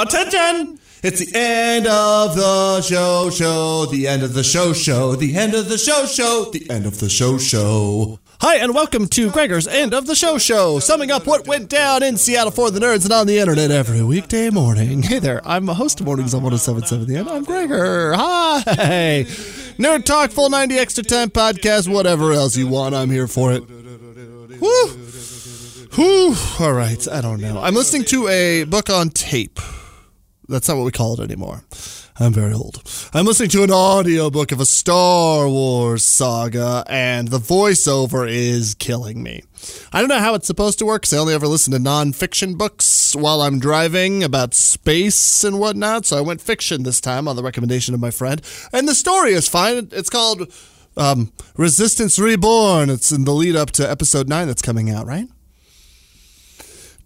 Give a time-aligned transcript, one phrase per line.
[0.00, 0.78] Attention!
[1.02, 5.52] It's the end of the show, show, the end of the show, show, the end
[5.52, 8.18] of the show, show, the end of the show, show.
[8.40, 12.02] Hi, and welcome to Gregor's End of the Show Show, summing up what went down
[12.02, 15.02] in Seattle for the nerds and on the internet every weekday morning.
[15.02, 17.28] Hey there, I'm a host of Mornings on 1077 The End.
[17.28, 18.14] I'm Gregor.
[18.14, 18.62] Hi!
[19.76, 23.68] Nerd Talk, Full 90 Extra 10 podcast, whatever else you want, I'm here for it.
[23.68, 24.86] Woo!
[25.92, 26.34] Whew.
[26.58, 27.60] All right, I don't know.
[27.60, 29.60] I'm listening to a book on tape.
[30.50, 31.62] That's not what we call it anymore.
[32.18, 32.82] I'm very old.
[33.14, 39.22] I'm listening to an audiobook of a Star Wars saga, and the voiceover is killing
[39.22, 39.42] me.
[39.92, 42.58] I don't know how it's supposed to work because I only ever listen to nonfiction
[42.58, 47.36] books while I'm driving about space and whatnot, so I went fiction this time on
[47.36, 48.42] the recommendation of my friend.
[48.72, 49.88] And the story is fine.
[49.92, 50.52] It's called
[50.96, 52.90] um, Resistance Reborn.
[52.90, 55.28] It's in the lead up to episode 9 that's coming out, right?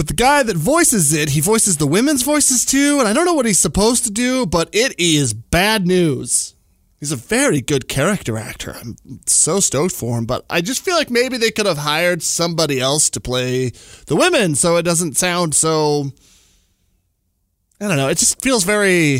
[0.00, 3.26] But the guy that voices it, he voices the women's voices too, and I don't
[3.26, 6.54] know what he's supposed to do, but it is bad news.
[6.98, 8.74] He's a very good character actor.
[8.80, 12.22] I'm so stoked for him, but I just feel like maybe they could have hired
[12.22, 13.72] somebody else to play
[14.06, 16.10] the women so it doesn't sound so.
[17.78, 18.08] I don't know.
[18.08, 19.18] It just feels very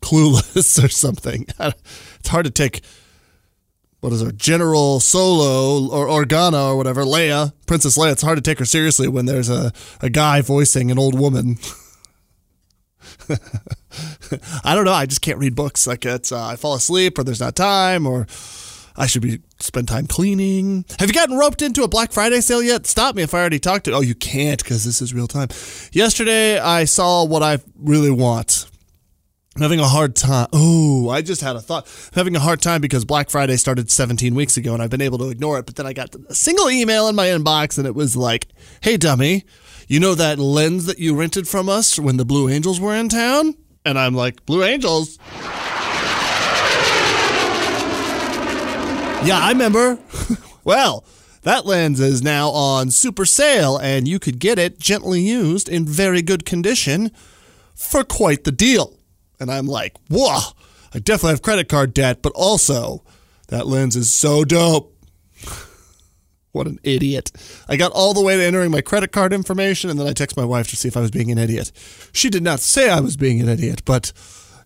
[0.00, 1.46] clueless or something.
[2.20, 2.80] It's hard to take
[4.04, 8.12] what is her General Solo or Organa or whatever, Leia, Princess Leia.
[8.12, 11.56] It's hard to take her seriously when there's a, a guy voicing an old woman.
[14.62, 14.92] I don't know.
[14.92, 15.86] I just can't read books.
[15.86, 18.26] Like it's, uh, I fall asleep, or there's not time, or
[18.94, 20.84] I should be spend time cleaning.
[20.98, 22.86] Have you gotten roped into a Black Friday sale yet?
[22.86, 23.92] Stop me if I already talked to.
[23.92, 25.48] Oh, you can't because this is real time.
[25.92, 28.63] Yesterday, I saw what I really want.
[29.58, 30.48] Having a hard time.
[30.52, 31.86] Oh, I just had a thought.
[31.86, 35.00] I'm having a hard time because Black Friday started 17 weeks ago and I've been
[35.00, 35.66] able to ignore it.
[35.66, 38.48] But then I got a single email in my inbox and it was like,
[38.80, 39.44] hey, dummy,
[39.86, 43.08] you know that lens that you rented from us when the Blue Angels were in
[43.08, 43.54] town?
[43.84, 45.18] And I'm like, Blue Angels?
[49.24, 50.00] yeah, I remember.
[50.64, 51.04] well,
[51.42, 55.86] that lens is now on super sale and you could get it gently used in
[55.86, 57.12] very good condition
[57.72, 58.98] for quite the deal.
[59.40, 60.38] And I'm like, whoa,
[60.94, 63.04] I definitely have credit card debt, but also
[63.48, 64.96] that lens is so dope.
[66.52, 67.32] what an idiot.
[67.68, 70.36] I got all the way to entering my credit card information and then I text
[70.36, 71.72] my wife to see if I was being an idiot.
[72.12, 74.12] She did not say I was being an idiot, but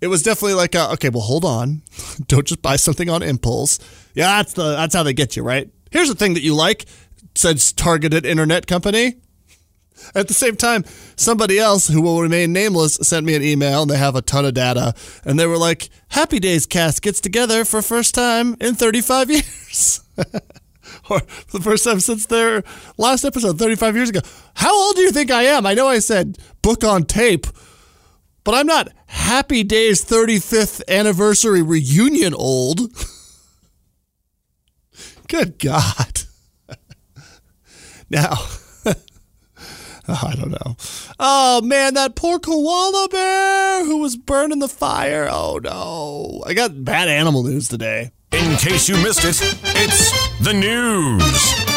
[0.00, 1.82] it was definitely like, a, okay, well, hold on.
[2.26, 3.78] Don't just buy something on impulse.
[4.14, 5.70] Yeah, that's the that's how they get you, right?
[5.90, 6.86] Here's the thing that you like,
[7.34, 9.16] says targeted internet company.
[10.14, 10.84] At the same time,
[11.16, 14.44] somebody else who will remain nameless sent me an email and they have a ton
[14.44, 14.94] of data.
[15.24, 20.00] And they were like, Happy Days cast gets together for first time in 35 years.
[21.10, 21.20] or
[21.52, 22.62] the first time since their
[22.98, 24.20] last episode 35 years ago.
[24.54, 25.66] How old do you think I am?
[25.66, 27.46] I know I said book on tape,
[28.44, 32.80] but I'm not Happy Days 35th anniversary reunion old.
[35.28, 36.22] Good God.
[38.10, 38.36] now,
[40.08, 40.76] I don't know.
[41.18, 45.28] Oh man, that poor koala bear who was burned in the fire.
[45.30, 46.42] Oh no.
[46.46, 48.10] I got bad animal news today.
[48.32, 49.36] In case you missed it,
[49.76, 51.72] it's the news.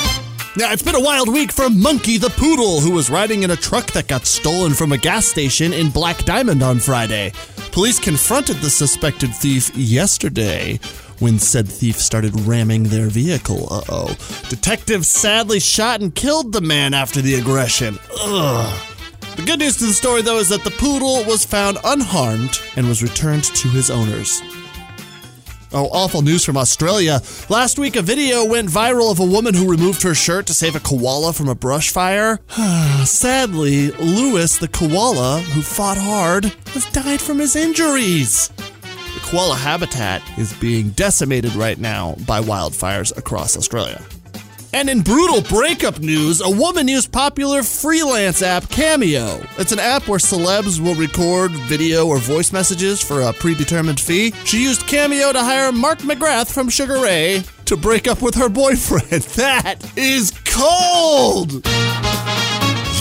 [0.58, 3.58] Now, it's been a wild week for Monkey the Poodle, who was riding in a
[3.58, 7.34] truck that got stolen from a gas station in Black Diamond on Friday.
[7.74, 10.80] Police confronted the suspected thief yesterday
[11.20, 13.68] when said thief started ramming their vehicle.
[13.72, 14.18] Uh oh.
[14.50, 17.98] Detectives sadly shot and killed the man after the aggression.
[18.22, 18.82] Ugh.
[19.36, 22.88] The good news to the story, though, is that the poodle was found unharmed and
[22.88, 24.42] was returned to his owners.
[25.74, 27.22] Oh, awful news from Australia.
[27.50, 30.78] Last week, a video went viral of a woman who removed her shirt to save
[30.78, 32.40] a koala from a brush fire.
[33.04, 38.50] Sadly, Lewis, the koala, who fought hard, has died from his injuries.
[39.26, 44.00] Koala habitat is being decimated right now by wildfires across Australia.
[44.72, 49.42] And in brutal breakup news, a woman used popular freelance app Cameo.
[49.58, 54.32] It's an app where celebs will record video or voice messages for a predetermined fee.
[54.46, 58.50] She used Cameo to hire Mark McGrath from Sugar Ray to break up with her
[58.50, 59.24] boyfriend.
[59.36, 61.52] That is cold!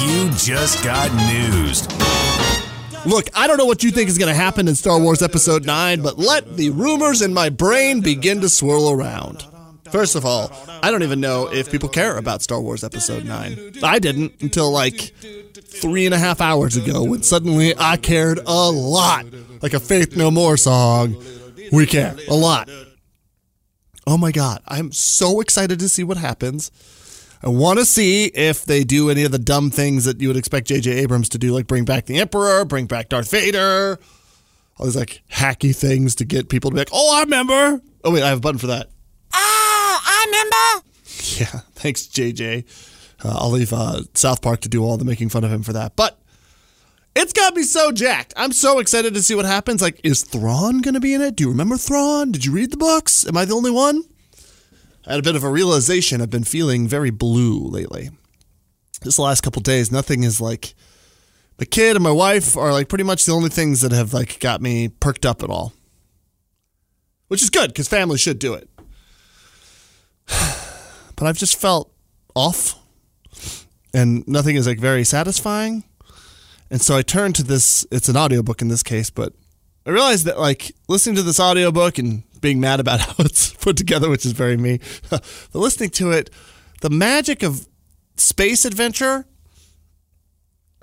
[0.00, 2.53] You just got news.
[3.06, 5.66] Look, I don't know what you think is going to happen in Star Wars Episode
[5.66, 9.44] 9, but let the rumors in my brain begin to swirl around.
[9.90, 10.50] First of all,
[10.82, 13.74] I don't even know if people care about Star Wars Episode 9.
[13.82, 15.12] I didn't until like
[15.54, 19.26] three and a half hours ago when suddenly I cared a lot.
[19.60, 21.22] Like a Faith No More song.
[21.72, 22.70] We care a lot.
[24.06, 24.62] Oh my God.
[24.66, 26.70] I'm so excited to see what happens.
[27.42, 30.36] I want to see if they do any of the dumb things that you would
[30.36, 30.90] expect J.J.
[30.92, 33.98] Abrams to do, like bring back the Emperor, bring back Darth Vader,
[34.78, 37.82] all these like hacky things to get people to be like, oh, I remember.
[38.02, 38.88] Oh, wait, I have a button for that.
[39.32, 40.88] Oh, I remember.
[41.38, 42.64] Yeah, thanks, JJ.
[43.24, 45.72] Uh, I'll leave uh, South Park to do all the making fun of him for
[45.72, 45.96] that.
[45.96, 46.18] But
[47.16, 48.34] it's got me so jacked.
[48.36, 49.80] I'm so excited to see what happens.
[49.80, 51.36] Like, is Thrawn going to be in it?
[51.36, 52.32] Do you remember Thrawn?
[52.32, 53.26] Did you read the books?
[53.26, 54.02] Am I the only one?
[55.06, 56.20] I had a bit of a realization.
[56.20, 58.10] I've been feeling very blue lately.
[59.02, 60.74] This last couple days, nothing is like
[61.58, 64.40] the kid and my wife are like pretty much the only things that have like
[64.40, 65.72] got me perked up at all.
[67.28, 68.68] Which is good because family should do it.
[71.16, 71.92] But I've just felt
[72.34, 72.74] off
[73.94, 75.84] and nothing is like very satisfying.
[76.70, 79.32] And so I turned to this it's an audiobook in this case, but
[79.86, 83.76] I realized that like listening to this audiobook and being mad about how it's put
[83.76, 84.78] together, which is very me,
[85.10, 85.24] but
[85.54, 86.30] listening to it,
[86.82, 87.66] the magic of
[88.16, 89.26] space adventure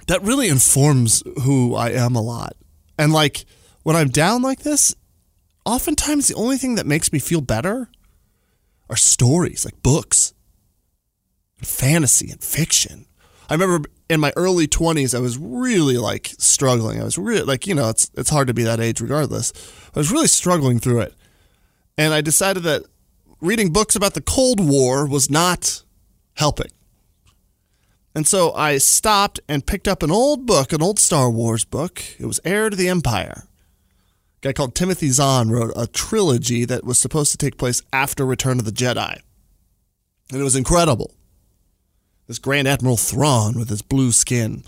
[0.08, 2.58] that really informs who I am a lot.
[2.98, 3.46] And like
[3.84, 4.96] when I'm down like this,
[5.64, 7.90] oftentimes the only thing that makes me feel better
[8.90, 10.34] are stories, like books,
[11.60, 13.06] and fantasy and fiction.
[13.50, 17.00] I remember in my early 20s, I was really like struggling.
[17.00, 19.54] I was really like, you know, it's it's hard to be that age regardless.
[19.96, 21.14] I was really struggling through it.
[22.02, 22.82] And I decided that
[23.42, 25.84] reading books about the Cold War was not
[26.34, 26.72] helping.
[28.16, 32.02] And so I stopped and picked up an old book, an old Star Wars book.
[32.18, 33.44] It was Heir to the Empire.
[33.46, 38.26] A guy called Timothy Zahn wrote a trilogy that was supposed to take place after
[38.26, 39.22] Return of the Jedi.
[40.32, 41.14] And it was incredible.
[42.26, 44.64] This Grand Admiral Thrawn with his blue skin.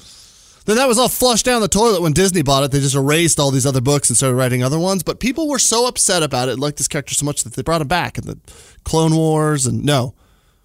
[0.65, 2.71] Then that was all flushed down the toilet when Disney bought it.
[2.71, 5.03] They just erased all these other books and started writing other ones.
[5.03, 7.81] But people were so upset about it, liked this character so much that they brought
[7.81, 8.39] him back in the
[8.83, 10.13] Clone Wars and no,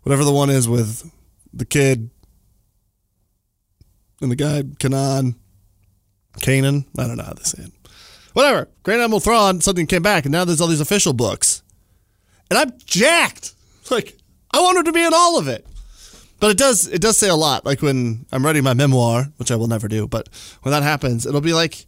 [0.03, 1.11] whatever the one is with
[1.53, 2.11] the kid
[4.21, 5.35] and the guy Kanan,
[6.39, 6.87] Kanan.
[6.99, 7.73] I don't know how they say it.
[8.33, 8.69] Whatever.
[8.83, 11.63] Grand Admiral Thrawn, something came back, and now there's all these official books,
[12.51, 13.55] and I'm jacked.
[13.91, 14.19] Like
[14.53, 15.67] I wanted to be in all of it.
[16.41, 17.65] But it does it does say a lot.
[17.65, 20.29] Like when I'm writing my memoir, which I will never do, but
[20.63, 21.87] when that happens, it'll be like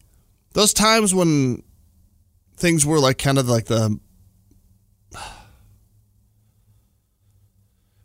[0.52, 1.62] those times when
[2.56, 3.99] things were like kind of like the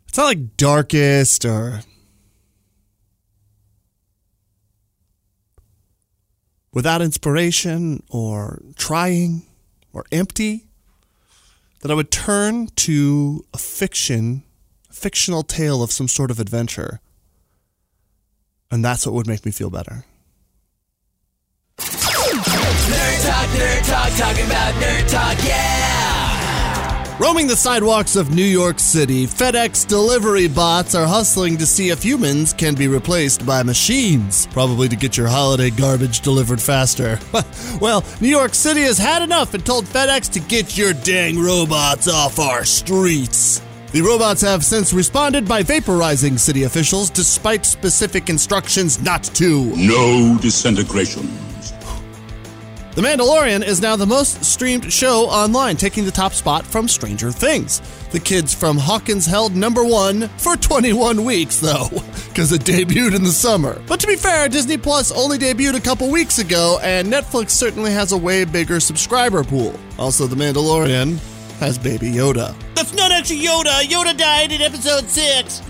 [0.08, 1.80] it's not like darkest or
[6.72, 9.42] without inspiration or trying
[9.92, 10.68] or empty
[11.80, 14.44] that I would turn to a fiction
[14.96, 17.00] fictional tale of some sort of adventure.
[18.70, 20.04] And that's what would make me feel better.
[21.78, 26.36] Nerd talk, nerd talk, talking about nerd talk, yeah!
[27.18, 32.02] Roaming the sidewalks of New York City, FedEx delivery bots are hustling to see if
[32.02, 37.18] humans can be replaced by machines, probably to get your holiday garbage delivered faster.
[37.80, 42.06] well, New York City has had enough and told FedEx to get your dang robots
[42.06, 43.62] off our streets.
[43.96, 49.74] The robots have since responded by vaporizing city officials despite specific instructions not to.
[49.74, 51.22] No disintegration.
[52.94, 57.30] The Mandalorian is now the most streamed show online, taking the top spot from Stranger
[57.32, 57.80] Things.
[58.10, 61.88] The kids from Hawkins held number one for 21 weeks, though,
[62.28, 63.80] because it debuted in the summer.
[63.86, 67.92] But to be fair, Disney Plus only debuted a couple weeks ago, and Netflix certainly
[67.92, 69.74] has a way bigger subscriber pool.
[69.98, 71.18] Also, The Mandalorian
[71.60, 72.54] has Baby Yoda.
[72.74, 73.82] That's not Yoda.
[73.82, 75.60] Yoda died in episode six.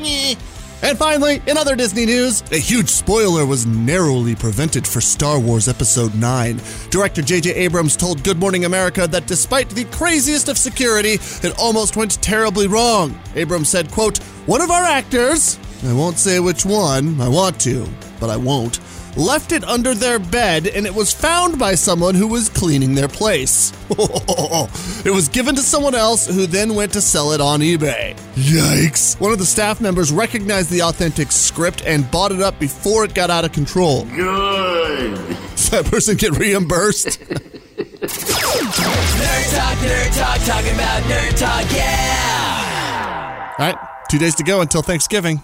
[0.82, 5.68] And finally, in other Disney news, a huge spoiler was narrowly prevented for Star Wars
[5.68, 6.60] Episode 9.
[6.90, 7.54] Director J.J.
[7.54, 12.66] Abrams told Good Morning America that despite the craziest of security, it almost went terribly
[12.66, 13.18] wrong.
[13.34, 17.88] Abrams said, quote, One of our actors, I won't say which one, I want to,
[18.20, 18.80] but I won't,
[19.16, 23.08] left it under their bed and it was found by someone who was cleaning their
[23.08, 23.72] place.
[23.90, 28.14] it was given to someone else who then went to sell it on eBay.
[28.34, 29.18] Yikes.
[29.20, 33.14] One of the staff members recognized the authentic script and bought it up before it
[33.14, 34.04] got out of control.
[34.04, 35.16] Good.
[35.56, 37.20] Does that person get reimbursed?
[38.06, 43.54] Nerd talk, nerd talk, talking about nerd talk, yeah!
[43.58, 43.76] All right,
[44.10, 45.42] two days to go until Thanksgiving.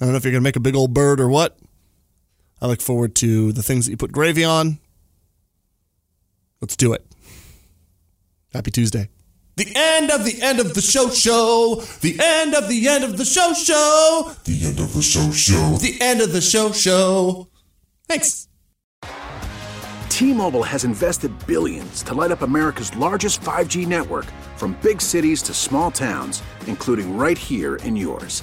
[0.00, 1.58] I don't know if you're going to make a big old bird or what.
[2.60, 4.78] I look forward to the things that you put gravy on.
[6.60, 7.06] Let's do it.
[8.52, 9.08] Happy Tuesday.
[9.56, 11.82] The end of the end of the show show.
[12.02, 14.32] The end of the end of the show show.
[14.44, 15.76] The end of the show show.
[15.78, 17.48] The end of the show show.
[18.06, 18.48] Thanks.
[20.10, 24.26] T-Mobile has invested billions to light up America's largest 5G network
[24.56, 28.42] from big cities to small towns, including right here in yours.